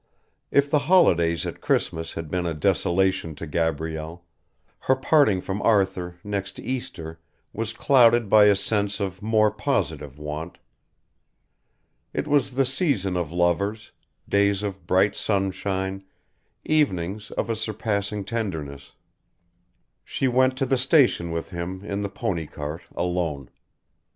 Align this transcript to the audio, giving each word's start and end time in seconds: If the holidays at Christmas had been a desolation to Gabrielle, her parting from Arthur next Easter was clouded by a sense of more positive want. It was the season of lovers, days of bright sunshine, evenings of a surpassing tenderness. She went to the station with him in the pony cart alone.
If 0.49 0.71
the 0.71 0.79
holidays 0.89 1.45
at 1.45 1.61
Christmas 1.61 2.13
had 2.13 2.27
been 2.27 2.47
a 2.47 2.55
desolation 2.55 3.35
to 3.35 3.45
Gabrielle, 3.45 4.25
her 4.79 4.95
parting 4.95 5.41
from 5.41 5.61
Arthur 5.61 6.15
next 6.23 6.57
Easter 6.57 7.19
was 7.53 7.71
clouded 7.71 8.27
by 8.27 8.45
a 8.45 8.55
sense 8.55 8.99
of 8.99 9.21
more 9.21 9.51
positive 9.51 10.17
want. 10.17 10.57
It 12.13 12.27
was 12.27 12.55
the 12.55 12.65
season 12.65 13.15
of 13.15 13.31
lovers, 13.31 13.91
days 14.27 14.63
of 14.63 14.87
bright 14.87 15.15
sunshine, 15.15 16.03
evenings 16.65 17.29
of 17.29 17.47
a 17.51 17.55
surpassing 17.55 18.25
tenderness. 18.25 18.93
She 20.03 20.27
went 20.27 20.57
to 20.57 20.65
the 20.65 20.79
station 20.79 21.29
with 21.29 21.51
him 21.51 21.85
in 21.85 22.01
the 22.01 22.09
pony 22.09 22.47
cart 22.47 22.81
alone. 22.95 23.51